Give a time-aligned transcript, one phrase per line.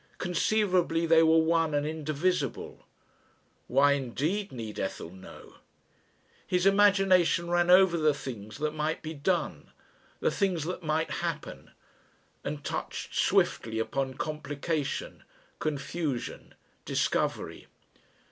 [0.17, 2.87] Conceivably they were one and indivisible.
[3.67, 5.57] Why indeed need Ethel know?
[6.47, 9.69] His imagination ran over the things that might be done,
[10.19, 11.69] the things that might happen,
[12.43, 15.21] and touched swiftly upon complication,
[15.59, 17.67] confusion, discovery.